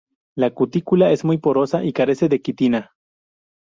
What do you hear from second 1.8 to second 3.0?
y carece de quitina.